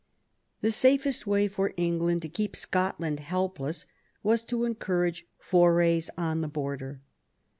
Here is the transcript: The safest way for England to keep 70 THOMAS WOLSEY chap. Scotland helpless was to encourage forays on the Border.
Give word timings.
The 0.61 0.71
safest 0.71 1.27
way 1.27 1.47
for 1.47 1.75
England 1.77 2.23
to 2.23 2.27
keep 2.27 2.55
70 2.55 2.57
THOMAS 2.57 2.73
WOLSEY 2.73 2.89
chap. 2.89 2.95
Scotland 2.97 3.19
helpless 3.19 3.85
was 4.23 4.43
to 4.45 4.63
encourage 4.65 5.27
forays 5.37 6.09
on 6.17 6.41
the 6.41 6.47
Border. 6.47 7.01